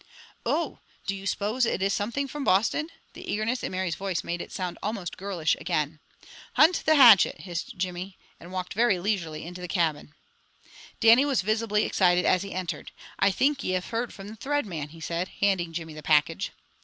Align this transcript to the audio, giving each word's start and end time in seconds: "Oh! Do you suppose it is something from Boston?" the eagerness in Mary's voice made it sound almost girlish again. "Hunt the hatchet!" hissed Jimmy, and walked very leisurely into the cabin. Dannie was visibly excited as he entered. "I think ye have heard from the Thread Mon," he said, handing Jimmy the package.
"Oh! 0.47 0.79
Do 1.05 1.15
you 1.15 1.27
suppose 1.27 1.63
it 1.63 1.79
is 1.79 1.93
something 1.93 2.27
from 2.27 2.43
Boston?" 2.43 2.89
the 3.13 3.31
eagerness 3.31 3.61
in 3.61 3.71
Mary's 3.71 3.93
voice 3.93 4.23
made 4.23 4.41
it 4.41 4.51
sound 4.51 4.79
almost 4.81 5.15
girlish 5.15 5.55
again. 5.61 5.99
"Hunt 6.53 6.81
the 6.87 6.95
hatchet!" 6.95 7.41
hissed 7.41 7.77
Jimmy, 7.77 8.17
and 8.39 8.51
walked 8.51 8.73
very 8.73 8.97
leisurely 8.97 9.45
into 9.45 9.61
the 9.61 9.67
cabin. 9.67 10.15
Dannie 10.99 11.23
was 11.25 11.43
visibly 11.43 11.85
excited 11.85 12.25
as 12.25 12.41
he 12.41 12.51
entered. 12.51 12.89
"I 13.19 13.29
think 13.29 13.63
ye 13.63 13.73
have 13.73 13.89
heard 13.91 14.11
from 14.11 14.27
the 14.27 14.35
Thread 14.35 14.65
Mon," 14.65 14.89
he 14.89 15.01
said, 15.01 15.27
handing 15.39 15.71
Jimmy 15.71 15.93
the 15.93 16.01
package. 16.01 16.49